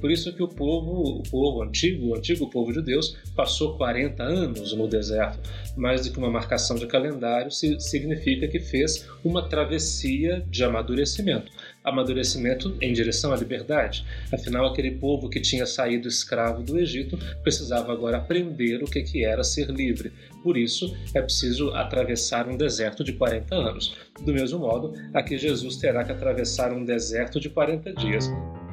Por 0.00 0.10
isso 0.10 0.32
que 0.32 0.42
o 0.42 0.48
povo, 0.48 1.18
o 1.18 1.22
povo 1.22 1.62
antigo, 1.62 2.08
o 2.08 2.16
antigo 2.16 2.48
povo 2.48 2.72
de 2.72 2.82
Deus, 2.82 3.16
passou 3.36 3.76
40 3.76 4.22
anos 4.22 4.72
no 4.72 4.88
deserto. 4.88 5.38
Mais 5.76 6.06
do 6.06 6.12
que 6.12 6.18
uma 6.18 6.30
marcação 6.30 6.76
de 6.76 6.86
calendário, 6.86 7.50
significa 7.50 8.48
que 8.48 8.58
fez 8.58 9.06
uma 9.24 9.48
travessia 9.48 10.44
de 10.48 10.64
amadurecimento. 10.64 11.52
Amadurecimento 11.84 12.76
em 12.80 12.92
direção 12.92 13.32
à 13.32 13.36
liberdade. 13.36 14.04
Afinal, 14.32 14.66
aquele 14.66 14.92
povo 14.92 15.28
que 15.28 15.40
tinha 15.40 15.64
saído 15.64 16.08
escravo 16.08 16.62
do 16.62 16.78
Egito 16.78 17.18
precisava 17.42 17.92
agora 17.92 18.18
aprender 18.18 18.82
o 18.82 18.86
que 18.86 19.24
era 19.24 19.42
ser 19.42 19.70
livre. 19.70 20.12
Por 20.42 20.56
isso, 20.56 20.94
é 21.14 21.20
preciso 21.20 21.70
atravessar 21.70 22.48
um 22.48 22.56
deserto 22.56 23.04
de 23.04 23.12
40 23.12 23.54
anos. 23.54 23.96
Do 24.24 24.32
mesmo 24.32 24.58
modo, 24.58 24.94
aqui 25.14 25.38
Jesus 25.38 25.76
terá 25.76 26.04
que 26.04 26.12
atravessar 26.12 26.72
um 26.72 26.84
deserto 26.84 27.40
de 27.40 27.48
40 27.48 27.92
dias. 27.94 28.30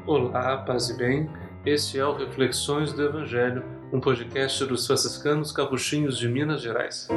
Olá, 0.08 0.56
paz 0.60 0.90
e 0.90 0.94
bem. 0.94 1.30
Este 1.66 2.00
é 2.00 2.06
o 2.06 2.16
Reflexões 2.16 2.94
do 2.94 3.04
Evangelho, 3.04 3.62
um 3.92 4.00
podcast 4.00 4.64
dos 4.66 4.88
franciscanos 4.88 5.52
capuchinhos 5.52 6.18
de 6.18 6.30
Minas 6.30 6.62
Gerais. 6.62 7.10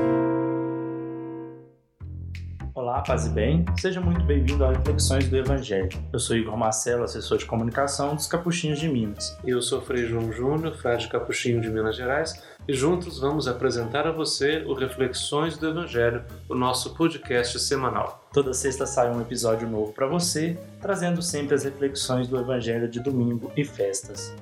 Olá, 3.00 3.06
paz 3.06 3.24
e 3.24 3.30
bem. 3.30 3.64
Seja 3.78 3.98
muito 3.98 4.22
bem-vindo 4.24 4.62
ao 4.62 4.72
Reflexões 4.72 5.26
do 5.26 5.34
Evangelho. 5.34 5.88
Eu 6.12 6.18
sou 6.18 6.36
Igor 6.36 6.54
Marcelo, 6.54 7.02
assessor 7.02 7.38
de 7.38 7.46
comunicação 7.46 8.14
dos 8.14 8.26
Capuchinhos 8.26 8.78
de 8.78 8.90
Minas. 8.90 9.38
E 9.42 9.48
eu 9.48 9.62
sou 9.62 9.80
Frei 9.80 10.04
João 10.04 10.30
Júnior, 10.30 10.76
frade 10.76 11.08
capuchinho 11.08 11.62
de 11.62 11.70
Minas 11.70 11.96
Gerais, 11.96 12.42
e 12.68 12.74
juntos 12.74 13.18
vamos 13.18 13.48
apresentar 13.48 14.06
a 14.06 14.12
você 14.12 14.62
o 14.66 14.74
Reflexões 14.74 15.56
do 15.56 15.66
Evangelho, 15.66 16.22
o 16.46 16.54
nosso 16.54 16.94
podcast 16.94 17.58
semanal. 17.58 18.28
Toda 18.34 18.52
sexta 18.52 18.84
sai 18.84 19.10
um 19.10 19.22
episódio 19.22 19.66
novo 19.66 19.94
para 19.94 20.06
você, 20.06 20.58
trazendo 20.78 21.22
sempre 21.22 21.54
as 21.54 21.64
reflexões 21.64 22.28
do 22.28 22.38
Evangelho 22.38 22.86
de 22.86 23.00
domingo 23.00 23.50
e 23.56 23.64
festas. 23.64 24.36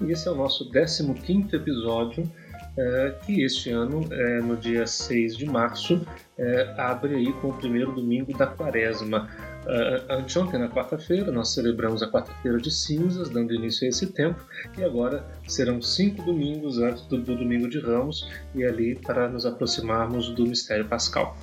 E 0.00 0.10
esse 0.10 0.26
é 0.26 0.32
o 0.32 0.34
nosso 0.34 0.68
15 0.68 1.54
episódio 1.54 2.28
é, 2.76 3.14
que 3.24 3.42
este 3.42 3.70
ano, 3.70 4.06
é, 4.10 4.40
no 4.40 4.56
dia 4.56 4.86
6 4.86 5.36
de 5.36 5.46
março, 5.46 6.06
é, 6.38 6.74
abre 6.78 7.14
aí 7.14 7.32
com 7.34 7.48
o 7.48 7.52
primeiro 7.52 7.92
domingo 7.92 8.36
da 8.36 8.46
quaresma. 8.46 9.28
Uh, 9.62 10.12
anteontem, 10.14 10.58
na 10.58 10.68
quarta-feira, 10.68 11.30
nós 11.30 11.54
celebramos 11.54 12.02
a 12.02 12.10
quarta-feira 12.10 12.58
de 12.58 12.68
cinzas, 12.68 13.28
dando 13.28 13.54
início 13.54 13.86
a 13.86 13.90
esse 13.90 14.08
tempo, 14.08 14.44
e 14.76 14.82
agora 14.82 15.24
serão 15.46 15.80
cinco 15.80 16.20
domingos 16.24 16.78
antes 16.78 17.04
do, 17.04 17.18
do, 17.18 17.36
domingo 17.36 17.68
de 17.68 17.78
Ramos, 17.78 18.28
e 18.56 18.64
ali 18.64 18.96
para 18.96 19.28
nos 19.28 19.46
aproximarmos 19.46 20.30
do 20.30 20.44
mistério 20.44 20.88
pascal. 20.88 21.36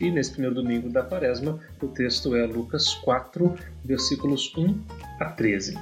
E 0.00 0.08
nesse 0.08 0.30
primeiro 0.30 0.54
domingo 0.54 0.88
da 0.88 1.02
quaresma, 1.02 1.58
o 1.82 1.88
texto 1.88 2.36
é 2.36 2.46
Lucas 2.46 2.94
4, 2.94 3.52
versículos 3.84 4.54
1 4.56 4.80
a 5.18 5.24
13. 5.30 5.76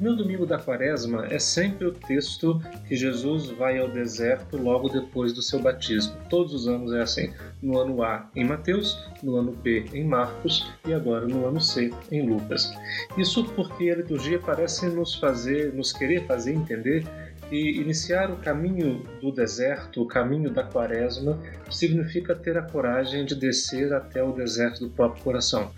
No 0.00 0.16
domingo 0.16 0.46
da 0.46 0.58
quaresma 0.58 1.26
é 1.26 1.38
sempre 1.38 1.86
o 1.86 1.92
texto 1.92 2.60
que 2.86 2.94
Jesus 2.94 3.50
vai 3.50 3.78
ao 3.78 3.88
deserto 3.88 4.56
logo 4.56 4.88
depois 4.88 5.32
do 5.32 5.42
seu 5.42 5.60
batismo. 5.60 6.14
Todos 6.30 6.54
os 6.54 6.68
anos 6.68 6.92
é 6.92 7.00
assim. 7.00 7.32
No 7.60 7.78
ano 7.78 8.02
A 8.02 8.30
em 8.34 8.44
Mateus, 8.44 8.96
no 9.22 9.36
ano 9.36 9.52
B 9.52 9.84
em 9.92 10.04
Marcos 10.04 10.70
e 10.86 10.94
agora 10.94 11.26
no 11.26 11.46
ano 11.46 11.60
C 11.60 11.92
em 12.10 12.28
Lucas. 12.28 12.72
Isso 13.16 13.44
porque 13.54 13.90
a 13.90 13.96
liturgia 13.96 14.38
parece 14.38 14.86
nos 14.86 15.14
fazer, 15.16 15.72
nos 15.74 15.92
querer 15.92 16.26
fazer 16.26 16.52
entender 16.52 17.04
e 17.50 17.80
iniciar 17.80 18.30
o 18.30 18.36
caminho 18.36 19.02
do 19.20 19.32
deserto, 19.32 20.02
o 20.02 20.06
caminho 20.06 20.50
da 20.50 20.62
quaresma, 20.62 21.38
significa 21.70 22.34
ter 22.34 22.58
a 22.58 22.62
coragem 22.62 23.24
de 23.24 23.34
descer 23.34 23.92
até 23.92 24.22
o 24.22 24.32
deserto 24.32 24.80
do 24.80 24.90
próprio 24.90 25.24
coração 25.24 25.72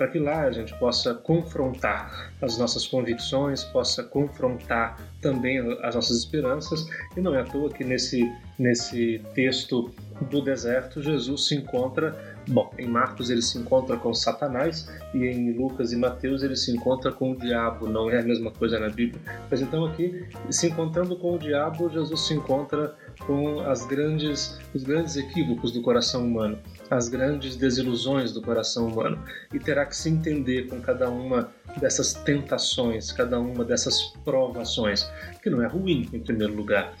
para 0.00 0.08
que 0.08 0.18
lá 0.18 0.44
a 0.44 0.50
gente 0.50 0.74
possa 0.78 1.12
confrontar 1.12 2.32
as 2.40 2.56
nossas 2.56 2.86
convicções, 2.86 3.64
possa 3.64 4.02
confrontar 4.02 4.98
também 5.20 5.58
as 5.82 5.94
nossas 5.94 6.16
esperanças. 6.16 6.86
E 7.14 7.20
não 7.20 7.34
é 7.34 7.42
à 7.42 7.44
toa 7.44 7.68
que 7.68 7.84
nesse, 7.84 8.26
nesse 8.58 9.20
texto 9.34 9.90
do 10.30 10.40
deserto, 10.40 11.02
Jesus 11.02 11.48
se 11.48 11.54
encontra, 11.54 12.16
bom, 12.48 12.72
em 12.78 12.86
Marcos 12.86 13.28
ele 13.28 13.42
se 13.42 13.58
encontra 13.58 13.94
com 13.98 14.14
Satanás 14.14 14.90
e 15.12 15.26
em 15.26 15.52
Lucas 15.52 15.92
e 15.92 15.96
Mateus 15.96 16.42
ele 16.42 16.56
se 16.56 16.74
encontra 16.74 17.12
com 17.12 17.32
o 17.32 17.36
diabo, 17.36 17.86
não 17.86 18.10
é 18.10 18.20
a 18.20 18.22
mesma 18.22 18.50
coisa 18.50 18.80
na 18.80 18.88
Bíblia. 18.88 19.20
Mas 19.50 19.60
então 19.60 19.84
aqui, 19.84 20.24
se 20.48 20.68
encontrando 20.68 21.14
com 21.16 21.34
o 21.34 21.38
diabo, 21.38 21.90
Jesus 21.90 22.26
se 22.26 22.32
encontra 22.32 22.94
com 23.26 23.60
as 23.60 23.84
grandes, 23.84 24.58
os 24.74 24.82
grandes 24.82 25.16
equívocos 25.16 25.72
do 25.72 25.82
coração 25.82 26.24
humano, 26.24 26.58
as 26.90 27.08
grandes 27.08 27.56
desilusões 27.56 28.32
do 28.32 28.42
coração 28.42 28.88
humano, 28.88 29.22
e 29.54 29.58
terá 29.58 29.86
que 29.86 29.96
se 29.96 30.08
entender 30.08 30.66
com 30.68 30.80
cada 30.80 31.08
uma 31.08 31.48
dessas 31.80 32.12
tentações, 32.12 33.12
cada 33.12 33.38
uma 33.38 33.64
dessas 33.64 34.02
provações, 34.24 35.08
que 35.42 35.48
não 35.48 35.62
é 35.62 35.68
ruim, 35.68 36.08
em 36.12 36.18
primeiro 36.18 36.54
lugar. 36.54 36.92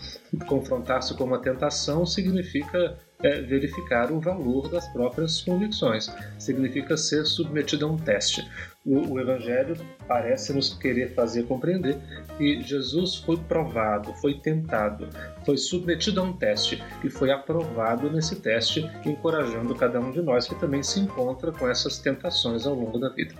Confrontar-se 0.46 1.12
com 1.14 1.24
uma 1.24 1.40
tentação 1.40 2.06
significa 2.06 2.96
é, 3.22 3.40
verificar 3.42 4.10
o 4.12 4.20
valor 4.20 4.68
das 4.68 4.86
próprias 4.88 5.40
convicções, 5.42 6.10
significa 6.38 6.96
ser 6.96 7.26
submetido 7.26 7.86
a 7.86 7.90
um 7.90 7.96
teste. 7.96 8.48
O, 8.92 9.20
Evangelho 9.20 9.76
parece 10.08 10.52
nos 10.52 10.74
querer 10.74 11.14
fazer 11.14 11.44
compreender 11.44 11.96
que 12.36 12.60
Jesus 12.60 13.18
foi 13.18 13.36
provado, 13.36 14.12
foi 14.14 14.34
tentado, 14.34 15.08
foi 15.46 15.56
submetido 15.56 16.20
a 16.20 16.24
um 16.24 16.32
teste 16.32 16.82
e 17.04 17.08
foi 17.08 17.30
aprovado 17.30 18.10
nesse 18.10 18.34
teste, 18.40 18.90
encorajando 19.06 19.76
cada 19.76 20.00
um 20.00 20.10
de 20.10 20.20
nós 20.20 20.48
que 20.48 20.56
também 20.56 20.82
se 20.82 20.98
encontra 20.98 21.52
com 21.52 21.68
essas 21.68 21.98
tentações 21.98 22.66
ao 22.66 22.74
longo 22.74 22.98
da 22.98 23.10
vida. 23.10 23.32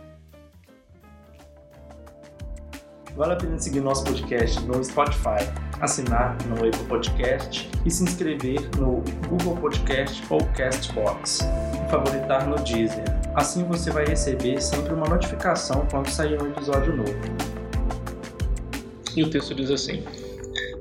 Vale 3.16 3.32
a 3.32 3.36
pena 3.36 3.58
seguir 3.58 3.80
nosso 3.80 4.04
podcast 4.04 4.60
no 4.60 4.84
Spotify, 4.84 5.50
assinar 5.80 6.38
no 6.46 6.64
Apple 6.64 6.84
Podcast 6.88 7.68
e 7.84 7.90
se 7.90 8.04
inscrever 8.04 8.60
no 8.78 9.02
Google 9.28 9.56
Podcast 9.56 10.22
ou 10.30 10.38
Castbox 10.56 11.40
e 11.40 11.90
favoritar 11.90 12.46
no 12.46 12.54
Deezer. 12.62 13.19
Assim 13.40 13.64
você 13.64 13.90
vai 13.90 14.04
receber 14.04 14.60
sempre 14.60 14.92
uma 14.92 15.08
notificação 15.08 15.88
quando 15.90 16.10
sair 16.10 16.38
um 16.42 16.48
episódio 16.48 16.94
novo. 16.94 17.14
E 19.16 19.22
o 19.22 19.30
texto 19.30 19.54
diz 19.54 19.70
assim: 19.70 20.02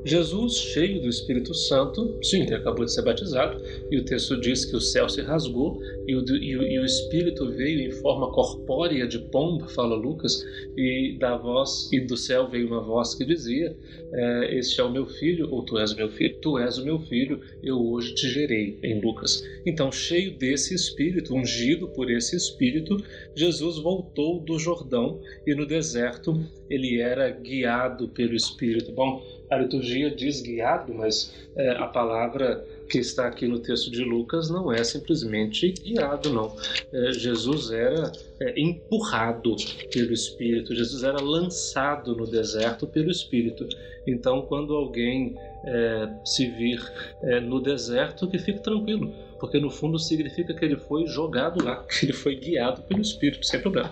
Jesus, 0.03 0.55
cheio 0.55 1.01
do 1.01 1.07
Espírito 1.07 1.53
Santo, 1.53 2.19
sim, 2.21 2.41
ele 2.41 2.55
acabou 2.55 2.83
de 2.83 2.93
ser 2.93 3.03
batizado, 3.03 3.63
e 3.89 3.97
o 3.97 4.03
texto 4.03 4.37
diz 4.41 4.65
que 4.65 4.75
o 4.75 4.81
céu 4.81 5.07
se 5.07 5.21
rasgou 5.21 5.79
e 6.09 6.15
o, 6.15 6.23
e 6.35 6.49
e 6.69 6.79
o 6.79 6.85
Espírito 6.85 7.51
veio 7.51 7.81
em 7.81 7.91
forma 7.91 8.31
corpórea 8.31 9.07
de 9.07 9.19
pomba, 9.19 9.67
fala 9.67 9.95
Lucas, 9.95 10.43
e 10.75 11.15
da 11.19 11.37
voz 11.37 11.91
e 11.91 11.99
do 11.99 12.17
céu 12.17 12.49
veio 12.49 12.67
uma 12.67 12.81
voz 12.81 13.13
que 13.13 13.25
dizia: 13.25 13.75
é, 14.13 14.57
Este 14.57 14.81
é 14.81 14.83
o 14.83 14.91
meu 14.91 15.05
filho, 15.05 15.47
ou 15.51 15.63
tu 15.63 15.77
és 15.77 15.91
o 15.91 15.95
meu 15.95 16.09
filho, 16.09 16.39
tu 16.41 16.57
és 16.57 16.77
o 16.77 16.85
meu 16.85 16.99
filho, 16.99 17.41
eu 17.61 17.79
hoje 17.79 18.15
te 18.15 18.27
gerei, 18.27 18.79
em 18.81 18.99
Lucas. 18.99 19.43
Então, 19.65 19.91
cheio 19.91 20.37
desse 20.37 20.73
Espírito, 20.73 21.35
ungido 21.35 21.87
por 21.89 22.09
esse 22.09 22.35
Espírito, 22.35 22.97
Jesus 23.35 23.77
voltou 23.77 24.39
do 24.39 24.57
Jordão 24.57 25.21
e 25.45 25.53
no 25.53 25.65
deserto 25.65 26.43
ele 26.69 26.99
era 26.99 27.29
guiado 27.29 28.09
pelo 28.09 28.35
Espírito. 28.35 28.91
Bom, 28.91 29.23
a 29.49 29.57
liturgia 29.57 30.09
diz 30.09 30.41
guiado, 30.41 30.93
mas 30.93 31.33
é, 31.55 31.71
a 31.71 31.87
palavra 31.87 32.65
que 32.89 32.97
está 32.97 33.27
aqui 33.27 33.47
no 33.47 33.59
texto 33.59 33.91
de 33.91 34.03
Lucas 34.03 34.49
não 34.49 34.71
é 34.71 34.83
simplesmente 34.83 35.71
guiado, 35.71 36.31
não. 36.31 36.55
É, 36.91 37.11
Jesus 37.11 37.71
era 37.71 38.11
é, 38.41 38.59
empurrado 38.59 39.55
pelo 39.91 40.11
Espírito, 40.11 40.75
Jesus 40.75 41.03
era 41.03 41.21
lançado 41.21 42.15
no 42.15 42.25
deserto 42.25 42.87
pelo 42.87 43.11
Espírito. 43.11 43.67
Então, 44.07 44.41
quando 44.41 44.73
alguém 44.73 45.35
é, 45.63 46.09
se 46.25 46.47
vir 46.47 46.81
é, 47.21 47.39
no 47.39 47.61
deserto, 47.61 48.27
que 48.27 48.39
fique 48.39 48.59
tranquilo 48.59 49.28
porque 49.39 49.59
no 49.59 49.69
fundo 49.69 49.97
significa 49.97 50.53
que 50.53 50.65
ele 50.65 50.75
foi 50.75 51.05
jogado 51.07 51.63
lá, 51.63 51.83
que 51.83 52.05
ele 52.05 52.13
foi 52.13 52.35
guiado 52.35 52.81
pelo 52.83 53.01
Espírito, 53.01 53.45
sem 53.45 53.59
problema. 53.59 53.91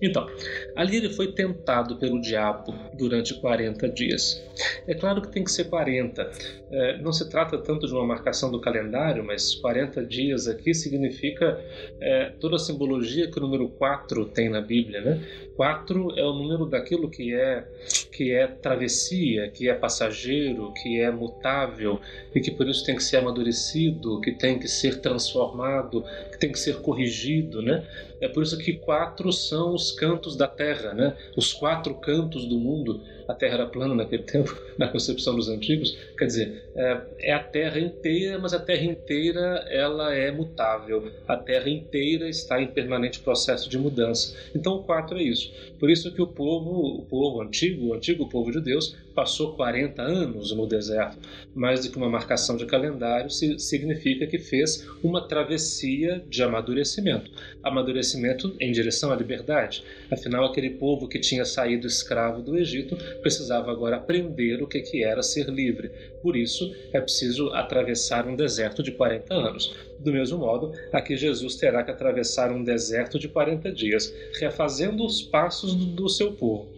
Então, 0.00 0.26
ali 0.74 0.96
ele 0.96 1.10
foi 1.10 1.32
tentado 1.32 1.96
pelo 1.96 2.20
diabo 2.20 2.74
durante 2.94 3.34
40 3.34 3.88
dias. 3.88 4.42
É 4.86 4.94
claro 4.94 5.20
que 5.22 5.28
tem 5.28 5.44
que 5.44 5.50
ser 5.50 5.64
40. 5.64 6.30
É, 6.70 6.98
não 6.98 7.12
se 7.12 7.28
trata 7.28 7.58
tanto 7.58 7.86
de 7.86 7.92
uma 7.92 8.04
marcação 8.04 8.50
do 8.50 8.60
calendário, 8.60 9.24
mas 9.24 9.54
40 9.54 10.04
dias 10.04 10.48
aqui 10.48 10.74
significa 10.74 11.60
é, 12.00 12.32
toda 12.40 12.56
a 12.56 12.58
simbologia 12.58 13.30
que 13.30 13.38
o 13.38 13.42
número 13.42 13.68
4 13.68 14.26
tem 14.26 14.48
na 14.48 14.60
Bíblia. 14.60 15.00
Né? 15.00 15.20
4 15.56 16.18
é 16.18 16.24
o 16.24 16.32
número 16.32 16.66
daquilo 16.66 17.08
que 17.08 17.34
é, 17.34 17.66
que 18.12 18.32
é 18.32 18.46
travessia, 18.46 19.48
que 19.48 19.68
é 19.68 19.74
passageiro, 19.74 20.72
que 20.74 21.00
é 21.00 21.10
mutável 21.10 22.00
e 22.34 22.40
que 22.40 22.50
por 22.50 22.68
isso 22.68 22.84
tem 22.84 22.96
que 22.96 23.02
ser 23.02 23.18
amadurecido, 23.18 24.20
que 24.20 24.32
tem 24.32 24.58
que 24.58 24.68
ser 24.68 24.85
ser 24.86 25.00
transformado, 25.00 26.04
que 26.36 26.40
tem 26.40 26.52
que 26.52 26.58
ser 26.58 26.76
corrigido, 26.76 27.62
né? 27.62 27.84
É 28.20 28.28
por 28.28 28.42
isso 28.42 28.56
que 28.58 28.74
quatro 28.74 29.32
são 29.32 29.74
os 29.74 29.90
cantos 29.92 30.36
da 30.36 30.46
terra, 30.46 30.94
né? 30.94 31.16
Os 31.36 31.52
quatro 31.52 31.94
cantos 31.94 32.46
do 32.46 32.58
mundo. 32.58 33.02
A 33.28 33.34
terra 33.34 33.54
era 33.54 33.66
plana 33.66 33.94
naquele 33.94 34.22
tempo, 34.24 34.56
na 34.78 34.86
concepção 34.88 35.34
dos 35.34 35.48
antigos. 35.48 35.98
Quer 36.16 36.26
dizer, 36.26 36.70
é, 36.76 37.00
é 37.18 37.32
a 37.32 37.42
terra 37.42 37.78
inteira, 37.78 38.38
mas 38.38 38.54
a 38.54 38.58
terra 38.58 38.84
inteira 38.84 39.66
ela 39.68 40.14
é 40.14 40.30
mutável. 40.30 41.10
A 41.26 41.36
terra 41.36 41.68
inteira 41.68 42.28
está 42.28 42.60
em 42.60 42.68
permanente 42.68 43.20
processo 43.20 43.68
de 43.68 43.78
mudança. 43.78 44.36
Então 44.54 44.76
o 44.76 44.84
quatro 44.84 45.18
é 45.18 45.22
isso. 45.22 45.52
Por 45.78 45.90
isso 45.90 46.12
que 46.12 46.22
o 46.22 46.26
povo, 46.26 47.00
o 47.00 47.02
povo 47.02 47.40
antigo, 47.40 47.88
o 47.88 47.94
antigo 47.94 48.28
povo 48.28 48.52
de 48.52 48.60
Deus, 48.60 48.96
passou 49.14 49.54
40 49.54 50.02
anos 50.02 50.52
no 50.52 50.66
deserto. 50.66 51.18
Mais 51.54 51.84
do 51.84 51.90
que 51.90 51.96
uma 51.96 52.08
marcação 52.08 52.56
de 52.56 52.66
calendário, 52.66 53.30
significa 53.30 54.26
que 54.26 54.38
fez 54.38 54.86
uma 55.02 55.26
travessia 55.26 56.22
de 56.28 56.42
amadurecimento. 56.42 57.30
Amadurecimento 57.62 58.54
em 58.60 58.72
direção 58.72 59.12
à 59.12 59.16
liberdade. 59.16 59.84
Afinal, 60.10 60.44
aquele 60.44 60.70
povo 60.70 61.08
que 61.08 61.18
tinha 61.18 61.44
saído 61.44 61.86
escravo 61.86 62.42
do 62.42 62.56
Egito 62.56 62.96
precisava 63.20 63.70
agora 63.70 63.96
aprender 63.96 64.62
o 64.62 64.66
que 64.66 65.02
era 65.02 65.22
ser 65.22 65.48
livre. 65.48 65.90
Por 66.22 66.36
isso, 66.36 66.74
é 66.92 67.00
preciso 67.00 67.50
atravessar 67.50 68.26
um 68.26 68.34
deserto 68.36 68.82
de 68.82 68.92
40 68.92 69.34
anos. 69.34 69.74
Do 69.98 70.12
mesmo 70.12 70.38
modo, 70.38 70.72
aqui 70.92 71.16
Jesus 71.16 71.56
terá 71.56 71.82
que 71.82 71.90
atravessar 71.90 72.52
um 72.52 72.62
deserto 72.62 73.18
de 73.18 73.28
40 73.28 73.72
dias, 73.72 74.12
refazendo 74.38 75.04
os 75.04 75.22
passos 75.22 75.74
do, 75.74 76.08
seu 76.08 76.32
povo 76.32 76.75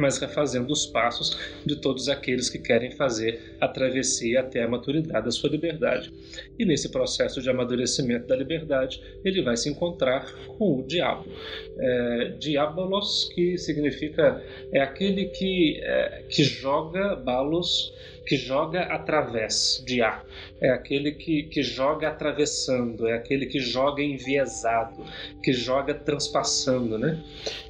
mas 0.00 0.18
refazendo 0.18 0.72
os 0.72 0.86
passos 0.86 1.38
de 1.64 1.76
todos 1.76 2.08
aqueles 2.08 2.48
que 2.48 2.58
querem 2.58 2.90
fazer 2.90 3.56
a 3.60 3.68
travessia 3.68 4.40
até 4.40 4.62
a 4.62 4.68
maturidade 4.68 5.24
da 5.24 5.30
sua 5.30 5.50
liberdade. 5.50 6.12
E 6.58 6.64
nesse 6.64 6.88
processo 6.90 7.40
de 7.42 7.50
amadurecimento 7.50 8.26
da 8.26 8.36
liberdade, 8.36 9.02
ele 9.24 9.42
vai 9.42 9.56
se 9.56 9.68
encontrar 9.68 10.32
com 10.58 10.80
o 10.80 10.82
diabo. 10.82 11.26
É, 11.78 12.34
diabolos, 12.38 13.30
que 13.34 13.58
significa 13.58 14.42
é 14.72 14.80
aquele 14.80 15.26
que, 15.26 15.80
é, 15.82 16.24
que 16.28 16.42
joga 16.42 17.14
balos 17.16 17.92
que 18.30 18.36
joga 18.36 18.82
através 18.82 19.82
de 19.84 20.00
A. 20.00 20.22
É 20.60 20.70
aquele 20.70 21.10
que, 21.10 21.42
que 21.42 21.64
joga 21.64 22.10
atravessando, 22.10 23.08
é 23.08 23.14
aquele 23.14 23.44
que 23.44 23.58
joga 23.58 24.04
enviesado, 24.04 25.04
que 25.42 25.52
joga 25.52 25.92
transpassando, 25.92 26.96
né? 26.96 27.20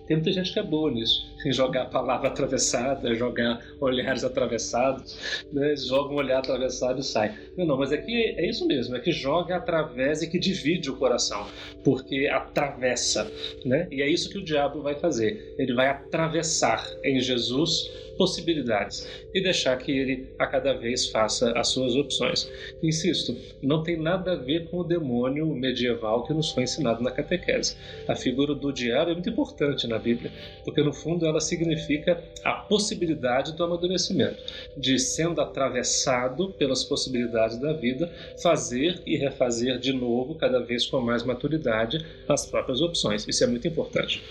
Tem 0.07 0.19
muita 0.19 0.31
gente 0.33 0.53
que 0.53 0.59
é 0.59 0.63
boa 0.63 0.91
nisso, 0.91 1.25
em 1.47 1.51
jogar 1.51 1.85
a 1.85 1.87
palavra 1.87 2.29
atravessada, 2.29 3.15
jogar 3.15 3.59
olhares 3.81 4.23
atravessados, 4.23 5.47
né? 5.51 5.75
joga 5.77 6.13
um 6.13 6.17
olhar 6.17 6.41
atravessado 6.41 7.01
e 7.01 7.05
sai. 7.05 7.35
Não, 7.57 7.65
não, 7.65 7.79
mas 7.79 7.91
é, 7.91 8.05
é 8.07 8.47
isso 8.47 8.67
mesmo, 8.67 8.95
é 8.95 9.01
que 9.01 9.13
joga 9.13 9.57
através 9.57 10.21
e 10.21 10.29
que 10.29 10.39
divide 10.39 10.91
o 10.91 10.97
coração, 10.97 11.47
porque 11.83 12.27
atravessa, 12.27 13.27
né? 13.65 13.89
E 13.91 14.03
é 14.03 14.11
isso 14.11 14.29
que 14.29 14.37
o 14.37 14.45
diabo 14.45 14.83
vai 14.83 14.95
fazer. 14.95 15.55
Ele 15.57 15.73
vai 15.73 15.89
atravessar 15.89 16.87
em 17.03 17.19
Jesus 17.19 17.89
possibilidades 18.21 19.09
e 19.33 19.43
deixar 19.43 19.79
que 19.79 19.91
ele 19.91 20.29
a 20.39 20.47
cada 20.47 20.75
vez 20.75 21.07
faça 21.07 21.59
as 21.59 21.69
suas 21.69 21.97
opções. 21.97 22.51
Insisto, 22.83 23.35
não 23.63 23.83
tem 23.83 23.97
nada 23.97 24.33
a 24.33 24.37
ver 24.37 24.69
com 24.69 24.81
o 24.81 24.85
demônio 24.85 25.47
medieval 25.47 26.27
que 26.27 26.35
nos 26.35 26.51
foi 26.51 26.65
ensinado 26.65 27.03
na 27.03 27.11
catequese. 27.11 27.79
A 28.07 28.15
figura 28.15 28.55
do 28.55 28.71
diabo 28.71 29.11
é 29.11 29.15
muito 29.15 29.31
importante 29.31 29.87
na 29.87 29.99
Bíblia, 29.99 30.31
porque 30.67 30.83
no 30.83 30.93
fundo 30.93 31.25
ela 31.25 31.41
significa 31.41 32.23
a 32.45 32.53
possibilidade 32.53 33.57
do 33.57 33.65
amadurecimento, 33.65 34.43
de 34.77 34.99
sendo 34.99 35.41
atravessado 35.41 36.51
pelas 36.51 36.85
possibilidades 36.85 37.59
da 37.59 37.73
vida, 37.73 38.13
fazer 38.43 39.01
e 39.07 39.17
refazer 39.17 39.79
de 39.79 39.95
novo, 39.95 40.35
cada 40.35 40.61
vez 40.61 40.85
com 40.85 41.01
mais 41.01 41.23
maturidade, 41.23 42.05
as 42.29 42.45
próprias 42.45 42.83
opções. 42.83 43.27
Isso 43.27 43.43
é 43.43 43.47
muito 43.47 43.67
importante. 43.67 44.23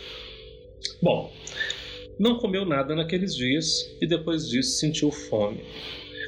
Bom, 1.01 1.31
não 2.19 2.37
comeu 2.37 2.65
nada 2.65 2.93
naqueles 2.93 3.33
dias 3.33 3.89
e 4.01 4.05
depois 4.05 4.47
disso 4.47 4.77
sentiu 4.77 5.09
fome. 5.09 5.63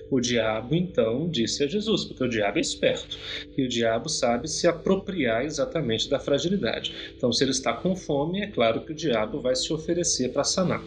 O 0.09 0.19
diabo 0.19 0.75
então 0.75 1.29
disse 1.29 1.63
a 1.63 1.67
Jesus, 1.67 2.03
porque 2.03 2.23
o 2.23 2.29
diabo 2.29 2.57
é 2.57 2.61
esperto 2.61 3.17
e 3.57 3.63
o 3.63 3.67
diabo 3.67 4.09
sabe 4.09 4.49
se 4.49 4.67
apropriar 4.67 5.45
exatamente 5.45 6.09
da 6.09 6.19
fragilidade. 6.19 6.93
Então, 7.15 7.31
se 7.31 7.43
ele 7.43 7.51
está 7.51 7.73
com 7.73 7.95
fome, 7.95 8.41
é 8.41 8.47
claro 8.47 8.81
que 8.81 8.91
o 8.91 8.95
diabo 8.95 9.39
vai 9.39 9.55
se 9.55 9.71
oferecer 9.71 10.33
para 10.33 10.43
sanar. 10.43 10.83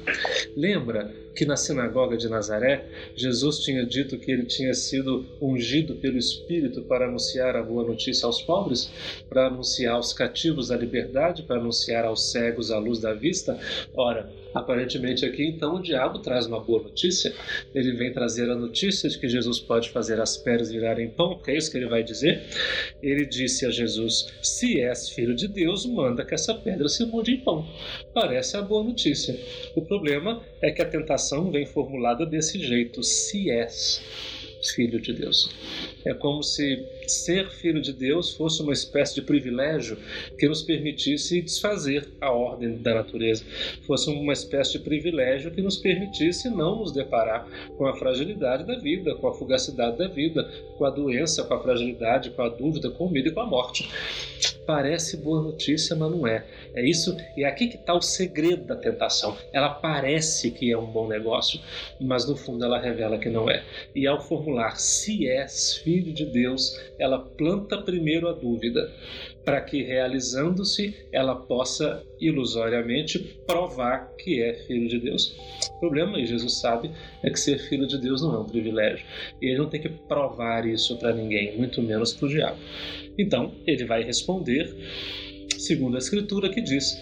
Lembra 0.54 1.14
que 1.34 1.44
na 1.44 1.56
sinagoga 1.56 2.16
de 2.16 2.28
Nazaré, 2.28 2.86
Jesus 3.16 3.58
tinha 3.58 3.84
dito 3.84 4.18
que 4.18 4.30
ele 4.30 4.44
tinha 4.44 4.72
sido 4.72 5.26
ungido 5.40 5.96
pelo 5.96 6.16
Espírito 6.16 6.82
para 6.82 7.06
anunciar 7.06 7.56
a 7.56 7.62
boa 7.62 7.84
notícia 7.84 8.26
aos 8.26 8.40
pobres, 8.40 8.90
para 9.28 9.48
anunciar 9.48 9.94
aos 9.94 10.12
cativos 10.12 10.70
a 10.70 10.76
liberdade, 10.76 11.42
para 11.42 11.56
anunciar 11.56 12.04
aos 12.04 12.30
cegos 12.30 12.70
a 12.70 12.78
luz 12.78 13.00
da 13.00 13.12
vista? 13.12 13.58
Ora, 13.94 14.30
aparentemente 14.54 15.26
aqui 15.26 15.44
então 15.44 15.76
o 15.76 15.82
diabo 15.82 16.20
traz 16.20 16.46
uma 16.46 16.60
boa 16.60 16.84
notícia. 16.84 17.34
Ele 17.74 17.92
vem 17.92 18.12
trazer 18.12 18.48
a 18.48 18.54
notícia 18.54 19.08
de 19.08 19.18
que 19.18 19.28
Jesus 19.28 19.58
pode 19.58 19.90
fazer 19.90 20.20
as 20.20 20.36
pedras 20.36 20.70
virarem 20.70 21.10
pão, 21.10 21.38
que 21.38 21.50
é 21.50 21.56
isso 21.56 21.70
que 21.70 21.76
ele 21.76 21.88
vai 21.88 22.02
dizer. 22.02 22.42
Ele 23.02 23.26
disse 23.26 23.66
a 23.66 23.70
Jesus: 23.70 24.32
Se 24.40 24.80
és 24.80 25.08
filho 25.08 25.34
de 25.34 25.48
Deus, 25.48 25.84
manda 25.86 26.24
que 26.24 26.34
essa 26.34 26.54
pedra 26.54 26.88
se 26.88 27.04
mude 27.04 27.32
em 27.32 27.40
pão. 27.40 27.66
Parece 28.12 28.56
a 28.56 28.62
boa 28.62 28.84
notícia. 28.84 29.36
O 29.74 29.82
problema 29.82 30.42
é 30.62 30.70
que 30.70 30.80
a 30.80 30.88
tentação 30.88 31.23
vem 31.50 31.66
formulada 31.66 32.26
desse 32.26 32.58
jeito: 32.58 33.02
se 33.02 33.50
és 33.50 34.02
filho 34.74 35.00
de 35.00 35.12
Deus. 35.12 35.50
É 36.04 36.14
como 36.14 36.42
se 36.42 36.84
ser 37.10 37.48
filho 37.50 37.80
de 37.80 37.92
Deus 37.92 38.34
fosse 38.34 38.62
uma 38.62 38.72
espécie 38.72 39.14
de 39.14 39.22
privilégio 39.22 39.96
que 40.38 40.48
nos 40.48 40.62
permitisse 40.62 41.40
desfazer 41.40 42.08
a 42.20 42.30
ordem 42.30 42.76
da 42.76 42.94
natureza, 42.94 43.44
fosse 43.86 44.10
uma 44.10 44.32
espécie 44.32 44.72
de 44.72 44.78
privilégio 44.80 45.50
que 45.50 45.62
nos 45.62 45.76
permitisse 45.76 46.48
não 46.48 46.78
nos 46.80 46.92
deparar 46.92 47.46
com 47.76 47.86
a 47.86 47.96
fragilidade 47.96 48.64
da 48.64 48.78
vida, 48.78 49.14
com 49.14 49.28
a 49.28 49.34
fugacidade 49.34 49.98
da 49.98 50.08
vida, 50.08 50.48
com 50.76 50.84
a 50.84 50.90
doença, 50.90 51.44
com 51.44 51.54
a 51.54 51.62
fragilidade, 51.62 52.30
com 52.30 52.42
a 52.42 52.48
dúvida, 52.48 52.90
com 52.90 53.06
o 53.06 53.10
medo 53.10 53.28
e 53.28 53.32
com 53.32 53.40
a 53.40 53.46
morte. 53.46 53.88
Parece 54.66 55.18
boa 55.18 55.42
notícia, 55.42 55.94
mas 55.94 56.10
não 56.10 56.26
é. 56.26 56.44
É 56.74 56.84
isso, 56.84 57.16
e 57.36 57.44
é 57.44 57.46
aqui 57.46 57.68
que 57.68 57.76
está 57.76 57.94
o 57.94 58.00
segredo 58.00 58.64
da 58.64 58.74
tentação. 58.74 59.36
Ela 59.52 59.68
parece 59.68 60.50
que 60.50 60.70
é 60.70 60.76
um 60.76 60.86
bom 60.86 61.06
negócio, 61.06 61.60
mas 62.00 62.26
no 62.26 62.36
fundo 62.36 62.64
ela 62.64 62.80
revela 62.80 63.18
que 63.18 63.28
não 63.28 63.50
é. 63.50 63.62
E 63.94 64.06
ao 64.06 64.20
formular 64.20 64.76
se 64.78 65.28
és 65.28 65.76
filho 65.76 66.12
de 66.12 66.24
Deus, 66.24 66.80
ela 66.98 67.18
planta 67.18 67.78
primeiro 67.82 68.28
a 68.28 68.32
dúvida, 68.32 68.92
para 69.44 69.60
que 69.60 69.82
realizando-se 69.82 70.94
ela 71.12 71.34
possa 71.34 72.02
ilusoriamente 72.20 73.18
provar 73.46 74.14
que 74.16 74.42
é 74.42 74.54
filho 74.66 74.88
de 74.88 74.98
Deus. 74.98 75.36
O 75.76 75.80
problema, 75.80 76.18
e 76.18 76.26
Jesus 76.26 76.60
sabe, 76.60 76.90
é 77.22 77.30
que 77.30 77.38
ser 77.38 77.58
filho 77.58 77.86
de 77.86 77.98
Deus 77.98 78.22
não 78.22 78.34
é 78.34 78.38
um 78.38 78.44
privilégio. 78.44 79.04
Ele 79.40 79.58
não 79.58 79.68
tem 79.68 79.80
que 79.80 79.88
provar 79.88 80.66
isso 80.66 80.96
para 80.98 81.12
ninguém, 81.12 81.56
muito 81.58 81.82
menos 81.82 82.12
para 82.12 82.26
o 82.26 82.28
diabo. 82.28 82.58
Então, 83.18 83.52
ele 83.66 83.84
vai 83.84 84.02
responder, 84.02 84.74
segundo 85.58 85.96
a 85.96 85.98
Escritura, 85.98 86.48
que 86.48 86.60
diz: 86.60 86.98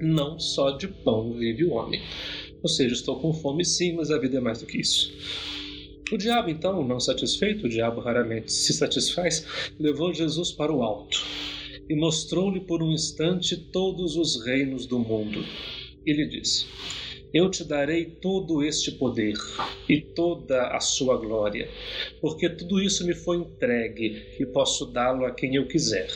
Não 0.00 0.38
só 0.38 0.72
de 0.72 0.88
pão 0.88 1.32
vive 1.32 1.64
o 1.64 1.72
homem. 1.72 2.00
Ou 2.62 2.68
seja, 2.68 2.94
estou 2.94 3.18
com 3.18 3.32
fome 3.32 3.64
sim, 3.64 3.94
mas 3.94 4.10
a 4.10 4.18
vida 4.18 4.38
é 4.38 4.40
mais 4.40 4.60
do 4.60 4.66
que 4.66 4.80
isso. 4.80 5.12
O 6.12 6.18
diabo, 6.18 6.50
então, 6.50 6.86
não 6.86 7.00
satisfeito, 7.00 7.64
o 7.64 7.68
diabo 7.70 7.98
raramente 8.02 8.52
se 8.52 8.74
satisfaz, 8.74 9.46
levou 9.80 10.12
Jesus 10.12 10.52
para 10.52 10.70
o 10.70 10.82
alto 10.82 11.24
e 11.88 11.96
mostrou-lhe 11.96 12.60
por 12.60 12.82
um 12.82 12.92
instante 12.92 13.56
todos 13.56 14.14
os 14.14 14.44
reinos 14.44 14.84
do 14.84 14.98
mundo. 14.98 15.42
E 16.04 16.12
lhe 16.12 16.26
disse: 16.26 16.66
Eu 17.32 17.48
te 17.50 17.64
darei 17.64 18.04
todo 18.04 18.62
este 18.62 18.92
poder 18.92 19.38
e 19.88 20.02
toda 20.02 20.76
a 20.76 20.80
sua 20.80 21.16
glória, 21.16 21.66
porque 22.20 22.46
tudo 22.50 22.78
isso 22.78 23.06
me 23.06 23.14
foi 23.14 23.38
entregue 23.38 24.22
e 24.38 24.44
posso 24.44 24.84
dá-lo 24.84 25.24
a 25.24 25.30
quem 25.30 25.54
eu 25.54 25.66
quiser. 25.66 26.10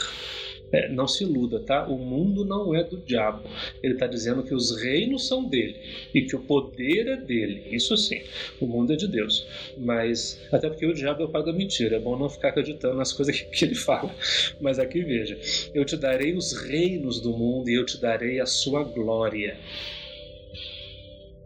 É, 0.73 0.89
não 0.89 1.07
se 1.07 1.23
iluda, 1.23 1.61
tá? 1.61 1.87
O 1.87 1.97
mundo 1.97 2.45
não 2.45 2.75
é 2.75 2.83
do 2.83 2.97
diabo. 2.97 3.49
Ele 3.83 3.95
está 3.95 4.07
dizendo 4.07 4.43
que 4.43 4.55
os 4.55 4.77
reinos 4.83 5.27
são 5.27 5.45
dele 5.45 5.77
e 6.13 6.23
que 6.23 6.35
o 6.35 6.41
poder 6.41 7.07
é 7.07 7.17
dele. 7.17 7.63
Isso 7.71 7.97
sim, 7.97 8.21
o 8.61 8.67
mundo 8.67 8.93
é 8.93 8.97
de 8.97 9.07
Deus. 9.07 9.47
Mas, 9.79 10.41
até 10.51 10.69
porque 10.69 10.87
o 10.87 10.95
diabo 10.95 11.23
é 11.23 11.27
o 11.27 11.29
pai 11.29 11.45
da 11.45 11.53
mentira. 11.53 11.97
É 11.97 12.01
bom 12.01 12.19
não 12.19 12.29
ficar 12.29 12.49
acreditando 12.49 12.97
nas 12.97 13.13
coisas 13.13 13.39
que 13.41 13.65
ele 13.65 13.75
fala. 13.75 14.15
Mas 14.61 14.79
aqui 14.79 15.03
veja: 15.03 15.39
eu 15.73 15.85
te 15.85 15.97
darei 15.97 16.35
os 16.35 16.53
reinos 16.53 17.21
do 17.21 17.31
mundo 17.31 17.71
e 17.71 17.75
eu 17.75 17.87
te 17.87 18.01
darei 18.01 18.41
a 18.41 18.47
sua 18.47 18.83
glória. 18.83 19.57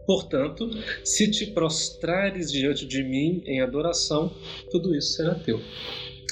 Portanto, 0.05 0.69
se 1.05 1.29
te 1.29 1.45
prostrares 1.45 2.51
diante 2.51 2.85
de 2.85 3.03
mim 3.03 3.43
em 3.45 3.61
adoração, 3.61 4.33
tudo 4.69 4.95
isso 4.95 5.13
será 5.13 5.35
teu. 5.35 5.61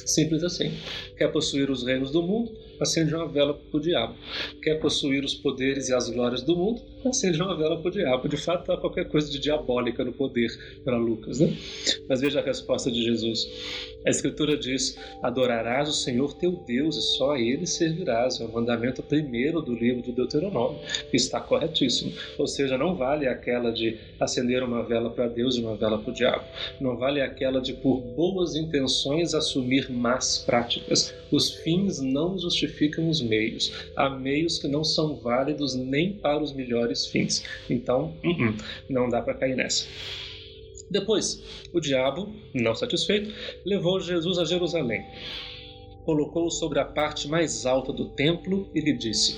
Simples 0.06 0.44
assim. 0.44 0.74
Quer 1.16 1.32
possuir 1.32 1.70
os 1.70 1.84
reinos 1.84 2.12
do 2.12 2.24
mundo? 2.24 2.69
Acende 2.80 3.14
uma 3.14 3.28
vela 3.28 3.54
para 3.54 3.78
o 3.78 3.82
diabo. 3.82 4.16
Quer 4.62 4.76
possuir 4.76 5.24
os 5.24 5.36
poderes 5.36 5.90
e 5.90 5.94
as 5.94 6.10
glórias 6.10 6.42
do 6.42 6.56
mundo? 6.56 6.82
Acende 7.06 7.42
uma 7.42 7.56
vela 7.56 7.78
para 7.78 7.88
o 7.88 7.92
diabo. 7.92 8.28
De 8.28 8.38
fato, 8.38 8.72
há 8.72 8.78
qualquer 8.78 9.08
coisa 9.08 9.30
de 9.32 9.40
diabólica 9.40 10.04
no 10.04 10.12
poder 10.12 10.50
para 10.84 10.98
Lucas. 10.98 11.40
Né? 11.40 11.56
Mas 12.08 12.22
veja 12.22 12.40
a 12.40 12.44
resposta 12.44 12.92
de 12.92 13.04
Jesus. 13.04 13.48
A 14.06 14.10
Escritura 14.10 14.58
diz: 14.58 14.98
Adorarás 15.22 15.90
o 15.90 15.94
Senhor 15.94 16.34
teu 16.34 16.52
Deus 16.66 16.96
e 16.98 17.02
só 17.02 17.32
a 17.32 17.40
Ele 17.40 17.66
servirás. 17.66 18.40
É 18.40 18.46
o 18.46 18.52
mandamento 18.52 19.04
primeiro 19.04 19.62
do 19.62 19.74
livro 19.74 20.02
do 20.02 20.12
Deuteronômio. 20.12 20.80
Está 21.12 21.40
corretíssimo. 21.40 22.12
Ou 22.38 22.48
seja, 22.48 22.78
não 22.78 22.96
vale 22.96 23.28
aquela 23.28 23.72
de 23.72 23.98
acender 24.20 24.64
uma 24.64 24.84
vela 24.84 25.10
para 25.10 25.28
Deus 25.28 25.56
e 25.56 25.62
uma 25.62 25.76
vela 25.76 25.98
para 25.98 26.12
o 26.12 26.14
diabo. 26.14 26.44
Não 26.80 26.98
vale 26.98 27.22
aquela 27.22 27.62
de, 27.62 27.74
por 27.74 28.00
boas 28.00 28.56
intenções, 28.56 29.34
assumir 29.34 29.92
más 29.92 30.40
práticas. 30.40 31.14
Os 31.32 31.52
fins 31.52 32.00
não 32.00 32.38
justificam 32.38 33.10
os 33.10 33.22
meios. 33.22 33.72
Há 33.96 34.10
meios 34.10 34.58
que 34.58 34.68
não 34.68 34.84
são 34.84 35.16
válidos 35.16 35.76
nem 35.76 36.14
para 36.14 36.42
os 36.42 36.54
melhores 36.54 36.89
fins. 37.08 37.44
Então, 37.70 38.16
uh 38.24 38.30
-uh, 38.30 38.64
não 38.90 39.10
dá 39.10 39.22
para 39.22 39.34
cair 39.34 39.56
nessa. 39.56 39.86
Depois, 40.90 41.44
o 41.72 41.80
diabo, 41.80 42.34
não 42.54 42.74
satisfeito, 42.74 43.34
levou 43.66 44.00
Jesus 44.00 44.40
a 44.40 44.46
Jerusalém. 44.46 45.06
Colocou-o 46.06 46.50
sobre 46.50 46.80
a 46.80 46.86
parte 46.86 47.28
mais 47.28 47.66
alta 47.66 47.94
do 47.94 48.06
templo 48.06 48.70
e 48.74 48.80
lhe 48.80 48.94
disse: 48.94 49.38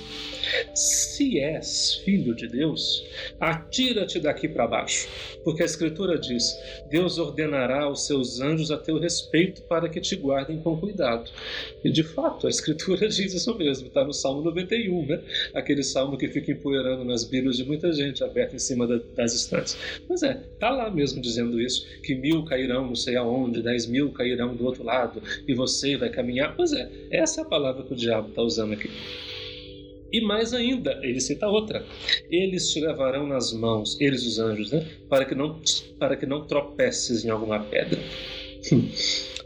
Se 0.74 1.38
és 1.38 1.96
filho 2.04 2.34
de 2.34 2.48
Deus, 2.48 3.04
atira-te 3.38 4.18
daqui 4.18 4.48
para 4.48 4.66
baixo, 4.66 5.08
porque 5.44 5.62
a 5.62 5.66
Escritura 5.66 6.18
diz: 6.18 6.56
Deus 6.88 7.18
ordenará 7.18 7.82
aos 7.82 8.06
seus 8.06 8.40
anjos 8.40 8.70
a 8.70 8.78
teu 8.78 8.98
respeito 8.98 9.62
para 9.62 9.88
que 9.88 10.00
te 10.00 10.16
guardem 10.16 10.60
com 10.60 10.76
cuidado. 10.76 11.30
E 11.84 11.90
de 11.90 12.02
fato, 12.02 12.46
a 12.46 12.50
Escritura 12.50 13.06
diz 13.08 13.34
isso 13.34 13.56
mesmo, 13.56 13.88
está 13.88 14.04
no 14.04 14.12
Salmo 14.12 14.42
91, 14.42 15.06
né? 15.06 15.20
aquele 15.54 15.82
salmo 15.82 16.16
que 16.16 16.28
fica 16.28 16.52
empoeirando 16.52 17.04
nas 17.04 17.24
Bíblias 17.24 17.56
de 17.56 17.64
muita 17.64 17.92
gente, 17.92 18.24
aberto 18.24 18.54
em 18.54 18.58
cima 18.58 18.86
da, 18.86 19.00
das 19.14 19.34
estantes. 19.34 19.76
Pois 20.06 20.22
é, 20.22 20.40
está 20.54 20.70
lá 20.70 20.90
mesmo 20.90 21.20
dizendo 21.20 21.60
isso: 21.60 21.86
que 22.02 22.14
mil 22.14 22.44
cairão 22.44 22.86
não 22.86 22.94
sei 22.94 23.16
aonde, 23.16 23.62
dez 23.62 23.86
mil 23.86 24.12
cairão 24.12 24.54
do 24.54 24.64
outro 24.64 24.82
lado, 24.84 25.22
e 25.46 25.54
você 25.54 25.96
vai 25.96 26.08
caminhar. 26.08 26.51
Pois 26.56 26.72
é, 26.72 26.90
essa 27.10 27.40
é 27.40 27.44
a 27.44 27.46
palavra 27.46 27.82
que 27.82 27.92
o 27.92 27.96
diabo 27.96 28.28
está 28.28 28.42
usando 28.42 28.72
aqui. 28.72 28.90
E 30.12 30.20
mais 30.20 30.52
ainda, 30.52 31.00
ele 31.02 31.20
cita 31.20 31.48
outra: 31.48 31.84
eles 32.30 32.70
te 32.70 32.80
levarão 32.80 33.26
nas 33.26 33.52
mãos, 33.52 33.98
eles 33.98 34.26
os 34.26 34.38
anjos, 34.38 34.70
né? 34.70 34.86
Para 35.08 35.24
que 35.24 35.34
não, 35.34 35.58
para 35.98 36.16
que 36.16 36.26
não 36.26 36.46
tropeces 36.46 37.24
em 37.24 37.30
alguma 37.30 37.60
pedra. 37.60 37.98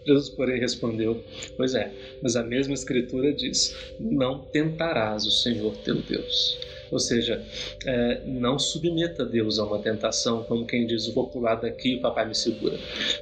Jesus, 0.05 0.31
porém, 0.31 0.61
respondeu: 0.61 1.23
Pois 1.57 1.75
é, 1.75 1.93
mas 2.23 2.35
a 2.35 2.43
mesma 2.43 2.75
Escritura 2.75 3.33
diz: 3.33 3.77
Não 4.01 4.41
tentarás 4.41 5.25
o 5.25 5.31
Senhor 5.31 5.75
teu 5.79 5.97
Deus. 6.03 6.59
Ou 6.91 6.99
seja, 6.99 7.43
é, 7.85 8.23
não 8.27 8.59
submeta 8.59 9.25
Deus 9.25 9.59
a 9.59 9.65
uma 9.65 9.79
tentação, 9.79 10.45
como 10.45 10.67
quem 10.67 10.87
diz: 10.87 11.07
vou 11.09 11.29
pular 11.29 11.57
daqui 11.57 11.97
o 11.97 12.01
papai 12.01 12.27
me 12.27 12.35
segura. 12.35 12.79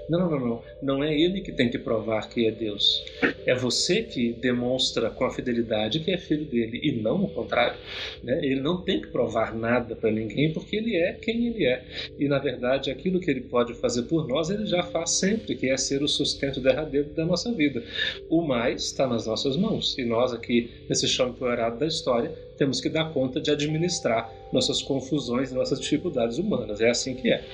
Não, 0.08 0.30
não, 0.30 0.40
não. 0.40 0.62
Não 0.82 1.04
é 1.04 1.14
ele 1.18 1.40
que 1.40 1.52
tem 1.52 1.70
que 1.70 1.78
provar 1.78 2.28
que 2.28 2.46
é 2.46 2.50
Deus. 2.50 3.04
É 3.46 3.54
você 3.54 4.02
que 4.02 4.32
demonstra 4.32 5.10
com 5.10 5.24
a 5.24 5.30
fidelidade 5.30 6.00
que 6.00 6.10
é 6.10 6.18
filho 6.18 6.44
dele 6.44 6.80
e 6.82 6.92
não 6.92 7.24
o 7.24 7.28
contrário. 7.28 7.78
Né? 8.22 8.38
Ele 8.42 8.60
não 8.60 8.82
tem 8.82 9.00
que 9.00 9.08
provar 9.08 9.54
nada 9.54 9.94
para 9.94 10.10
ninguém 10.10 10.52
porque 10.52 10.76
ele 10.76 10.96
é 10.96 11.12
quem 11.12 11.46
ele 11.46 11.66
é. 11.66 11.84
E 12.18 12.28
na 12.28 12.38
verdade, 12.38 12.90
aquilo 12.90 13.20
que 13.20 13.30
ele 13.30 13.42
pode 13.42 13.74
fazer 13.74 14.02
por 14.02 14.26
nós, 14.26 14.50
ele 14.50 14.66
já 14.66 14.82
faz 14.82 15.10
sempre, 15.10 15.54
que 15.54 15.68
é 15.68 15.76
ser 15.76 16.02
o 16.02 16.08
sustento 16.08 16.60
derradeiro 16.60 17.10
da 17.10 17.24
nossa 17.24 17.52
vida. 17.52 17.82
O 18.28 18.42
mais 18.42 18.84
está 18.84 19.06
nas 19.06 19.26
nossas 19.26 19.56
mãos. 19.56 19.96
E 19.98 20.04
nós 20.04 20.32
aqui, 20.32 20.70
nesse 20.88 21.06
chão 21.08 21.28
empoeirado 21.30 21.78
da 21.78 21.86
história, 21.86 22.32
temos 22.56 22.80
que 22.80 22.88
dar 22.88 23.12
conta 23.12 23.40
de 23.40 23.50
administrar 23.50 24.32
nossas 24.52 24.80
confusões 24.80 25.50
e 25.50 25.54
nossas 25.54 25.80
dificuldades 25.80 26.38
humanas. 26.38 26.80
É 26.80 26.90
assim 26.90 27.14
que 27.14 27.32
é. 27.32 27.44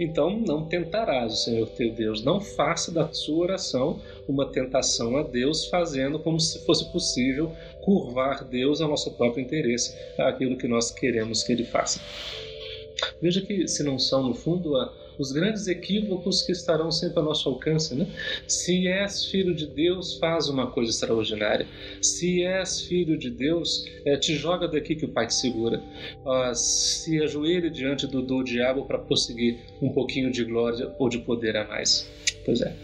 Então, 0.00 0.38
não 0.38 0.64
tentarás 0.64 1.32
o 1.32 1.36
Senhor 1.36 1.68
teu 1.68 1.92
Deus. 1.92 2.24
Não 2.24 2.40
faça 2.40 2.90
da 2.90 3.12
sua 3.12 3.44
oração 3.44 4.00
uma 4.26 4.46
tentação 4.46 5.16
a 5.16 5.22
Deus, 5.22 5.66
fazendo 5.66 6.18
como 6.18 6.40
se 6.40 6.64
fosse 6.64 6.90
possível 6.90 7.52
curvar 7.82 8.44
Deus 8.44 8.80
ao 8.80 8.88
nosso 8.88 9.12
próprio 9.12 9.42
interesse, 9.42 9.94
aquilo 10.18 10.56
que 10.56 10.66
nós 10.66 10.90
queremos 10.90 11.42
que 11.42 11.52
Ele 11.52 11.64
faça. 11.64 12.00
Veja 13.20 13.40
que, 13.40 13.68
se 13.68 13.82
não 13.82 13.98
são, 13.98 14.22
no 14.22 14.34
fundo, 14.34 14.76
a 14.76 14.92
os 15.18 15.32
grandes 15.32 15.66
equívocos 15.66 16.42
que 16.42 16.52
estarão 16.52 16.90
sempre 16.90 17.18
ao 17.18 17.24
nosso 17.24 17.48
alcance. 17.48 17.94
Né? 17.94 18.06
Se 18.46 18.86
és 18.86 19.26
filho 19.26 19.54
de 19.54 19.66
Deus, 19.66 20.18
faz 20.18 20.48
uma 20.48 20.70
coisa 20.70 20.90
extraordinária. 20.90 21.66
Se 22.00 22.42
és 22.44 22.80
filho 22.82 23.16
de 23.18 23.30
Deus, 23.30 23.86
é, 24.04 24.16
te 24.16 24.34
joga 24.34 24.68
daqui 24.68 24.94
que 24.94 25.04
o 25.04 25.08
Pai 25.08 25.26
te 25.26 25.34
segura. 25.34 25.82
Uh, 26.24 26.54
se 26.54 27.22
ajoelhe 27.22 27.70
diante 27.70 28.06
do, 28.06 28.22
do 28.22 28.42
diabo 28.42 28.84
para 28.84 28.98
prosseguir 28.98 29.58
um 29.80 29.90
pouquinho 29.90 30.30
de 30.30 30.44
glória 30.44 30.94
ou 30.98 31.08
de 31.08 31.18
poder 31.18 31.56
a 31.56 31.66
mais. 31.66 32.08
Pois 32.44 32.60
é. 32.60 32.74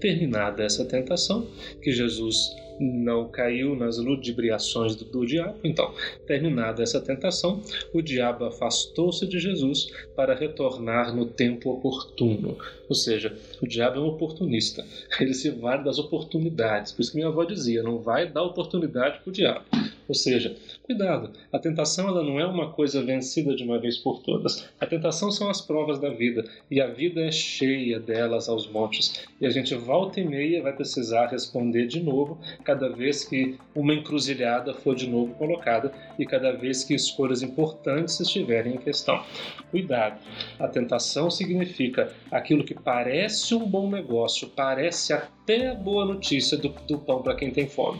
Terminada 0.00 0.62
essa 0.62 0.84
tentação, 0.84 1.46
que 1.82 1.92
Jesus 1.92 2.50
não 2.78 3.28
caiu 3.28 3.74
nas 3.76 3.98
ludibriações 3.98 4.94
do, 4.94 5.04
do 5.04 5.26
diabo. 5.26 5.58
Então, 5.64 5.92
terminada 6.26 6.82
essa 6.82 7.00
tentação, 7.00 7.60
o 7.92 8.02
diabo 8.02 8.44
afastou-se 8.44 9.26
de 9.26 9.38
Jesus 9.38 9.90
para 10.14 10.34
retornar 10.34 11.14
no 11.14 11.26
tempo 11.26 11.70
oportuno. 11.70 12.56
Ou 12.88 12.94
seja, 12.94 13.36
o 13.60 13.66
diabo 13.66 13.98
é 13.98 14.00
um 14.00 14.06
oportunista. 14.06 14.84
Ele 15.20 15.34
se 15.34 15.50
vale 15.50 15.84
das 15.84 15.98
oportunidades. 15.98 16.92
Por 16.92 17.02
isso 17.02 17.10
que 17.10 17.16
minha 17.16 17.28
avó 17.28 17.44
dizia: 17.44 17.82
não 17.82 17.98
vai 17.98 18.30
dar 18.30 18.42
oportunidade 18.42 19.20
para 19.20 19.30
o 19.30 19.32
diabo. 19.32 19.64
Ou 20.08 20.14
seja, 20.14 20.56
cuidado, 20.84 21.32
a 21.52 21.58
tentação 21.58 22.08
ela 22.08 22.22
não 22.22 22.40
é 22.40 22.46
uma 22.46 22.72
coisa 22.72 23.02
vencida 23.02 23.54
de 23.54 23.62
uma 23.62 23.78
vez 23.78 23.98
por 23.98 24.22
todas. 24.22 24.68
A 24.80 24.86
tentação 24.86 25.30
são 25.30 25.50
as 25.50 25.60
provas 25.60 25.98
da 25.98 26.08
vida 26.08 26.48
e 26.70 26.80
a 26.80 26.86
vida 26.86 27.20
é 27.20 27.30
cheia 27.30 28.00
delas 28.00 28.48
aos 28.48 28.66
montes. 28.66 29.26
E 29.38 29.46
a 29.46 29.50
gente 29.50 29.74
volta 29.74 30.18
e 30.18 30.24
meia 30.24 30.62
vai 30.62 30.72
precisar 30.72 31.26
responder 31.26 31.86
de 31.86 32.00
novo 32.00 32.38
cada 32.64 32.88
vez 32.88 33.22
que 33.22 33.56
uma 33.74 33.92
encruzilhada 33.92 34.72
for 34.72 34.94
de 34.94 35.06
novo 35.06 35.34
colocada 35.34 35.92
e 36.18 36.24
cada 36.24 36.52
vez 36.52 36.82
que 36.82 36.94
escolhas 36.94 37.42
importantes 37.42 38.18
estiverem 38.18 38.74
em 38.74 38.78
questão. 38.78 39.22
Cuidado, 39.70 40.18
a 40.58 40.66
tentação 40.66 41.30
significa 41.30 42.14
aquilo 42.30 42.64
que 42.64 42.74
parece 42.74 43.54
um 43.54 43.66
bom 43.66 43.90
negócio, 43.90 44.48
parece 44.48 45.12
até 45.48 45.68
a 45.68 45.74
boa 45.74 46.04
notícia 46.04 46.58
do, 46.58 46.68
do 46.86 46.98
pão 46.98 47.22
para 47.22 47.34
quem 47.34 47.50
tem 47.50 47.66
fome. 47.66 47.98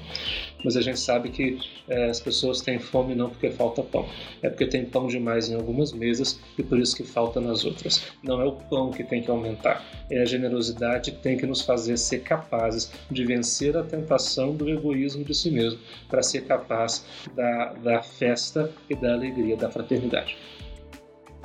Mas 0.63 0.77
a 0.77 0.83
gente 0.83 1.01
sabe 1.01 1.31
que 1.31 1.59
é, 1.89 2.11
as 2.11 2.21
pessoas 2.21 2.61
têm 2.61 2.79
fome 2.79 3.15
não 3.15 3.31
porque 3.31 3.49
falta 3.49 3.83
pão, 3.83 4.07
é 4.43 4.51
porque 4.51 4.67
tem 4.67 4.85
pão 4.85 5.07
demais 5.07 5.49
em 5.49 5.55
algumas 5.55 5.93
mesas 5.93 6.39
e 6.59 6.63
por 6.63 6.79
isso 6.79 6.95
que 6.95 7.05
falta 7.05 7.41
nas 7.41 7.65
outras. 7.65 8.05
Não 8.23 8.39
é 8.43 8.45
o 8.45 8.53
pão 8.53 8.91
que 8.91 9.03
tem 9.03 9.23
que 9.23 9.31
aumentar, 9.31 9.83
é 10.11 10.21
a 10.21 10.27
generosidade 10.27 11.13
que 11.13 11.19
tem 11.19 11.39
que 11.39 11.47
nos 11.47 11.63
fazer 11.63 11.97
ser 11.97 12.19
capazes 12.19 12.93
de 13.11 13.25
vencer 13.25 13.77
a 13.79 13.83
tentação 13.83 14.55
do 14.55 14.69
egoísmo 14.69 15.25
de 15.25 15.35
si 15.35 15.51
mesmo, 15.51 15.81
para 16.09 16.23
ser 16.23 16.45
capaz 16.45 17.07
da, 17.35 17.73
da 17.75 18.03
festa 18.03 18.71
e 18.91 18.95
da 18.95 19.15
alegria 19.15 19.57
da 19.57 19.71
fraternidade. 19.71 20.37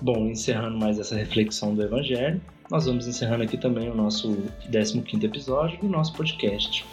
Bom, 0.01 0.27
encerrando 0.27 0.77
mais 0.77 0.99
essa 0.99 1.15
reflexão 1.15 1.73
do 1.73 1.81
Evangelho, 1.81 2.41
nós 2.73 2.87
vamos 2.87 3.07
encerrando 3.07 3.43
aqui 3.43 3.55
também 3.55 3.87
o 3.87 3.93
nosso 3.93 4.35
15 5.03 5.23
episódio 5.23 5.79
do 5.79 5.87
nosso 5.87 6.11
podcast. 6.13 6.83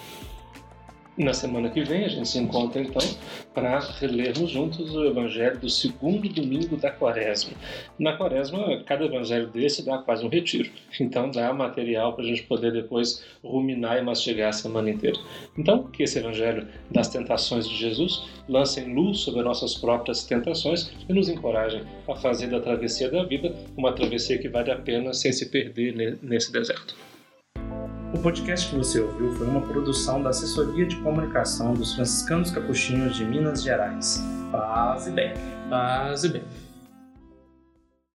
Na 1.21 1.35
semana 1.35 1.69
que 1.69 1.83
vem 1.83 2.03
a 2.07 2.09
gente 2.09 2.27
se 2.27 2.39
encontra 2.39 2.81
então 2.81 3.07
para 3.53 3.79
relermos 3.79 4.51
juntos 4.51 4.95
o 4.95 5.05
Evangelho 5.05 5.59
do 5.59 5.69
segundo 5.69 6.27
domingo 6.31 6.79
da 6.79 6.91
Quaresma. 6.91 7.53
Na 7.99 8.17
Quaresma, 8.17 8.83
cada 8.87 9.05
Evangelho 9.05 9.49
desse 9.49 9.85
dá 9.85 9.99
quase 9.99 10.25
um 10.25 10.31
retiro, 10.31 10.71
então 10.99 11.31
dá 11.31 11.53
material 11.53 12.15
para 12.15 12.25
a 12.25 12.27
gente 12.27 12.45
poder 12.45 12.73
depois 12.73 13.23
ruminar 13.45 13.99
e 13.99 14.03
mastigar 14.03 14.49
a 14.49 14.53
semana 14.53 14.89
inteira. 14.89 15.21
Então, 15.59 15.83
que 15.89 16.05
esse 16.05 16.19
Evangelho 16.19 16.67
das 16.91 17.09
tentações 17.09 17.69
de 17.69 17.77
Jesus 17.77 18.27
lance 18.49 18.81
luz 18.81 19.19
sobre 19.19 19.43
nossas 19.43 19.75
próprias 19.75 20.25
tentações 20.25 20.91
e 21.07 21.13
nos 21.13 21.29
encoraje 21.29 21.83
a 22.09 22.17
fazer 22.17 22.47
da 22.47 22.61
travessia 22.61 23.11
da 23.11 23.25
vida 23.25 23.55
uma 23.77 23.93
travessia 23.93 24.39
que 24.39 24.49
vale 24.49 24.71
a 24.71 24.77
pena 24.77 25.13
sem 25.13 25.35
se 25.35 25.51
perder 25.51 26.19
nesse 26.23 26.51
deserto. 26.51 27.10
O 28.13 28.19
podcast 28.19 28.69
que 28.69 28.77
você 28.77 29.01
ouviu 29.01 29.33
foi 29.35 29.47
uma 29.47 29.61
produção 29.61 30.21
da 30.21 30.31
Assessoria 30.31 30.85
de 30.85 30.97
Comunicação 30.97 31.75
dos 31.75 31.95
Franciscanos 31.95 32.51
Capuchinhos 32.51 33.15
de 33.15 33.25
Minas 33.25 33.63
Gerais. 33.63 34.21
Paz 34.51 35.07
e 35.07 35.13
bem. 35.13 35.33
Paz 35.69 36.25
e 36.25 36.29
bem. 36.29 36.43